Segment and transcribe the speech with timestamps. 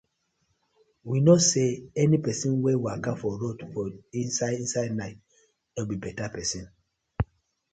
[1.09, 1.67] We kno say
[2.03, 3.85] any pesin wey waka for road for
[4.21, 5.17] inside inside night
[5.73, 6.65] no bi beta pesin.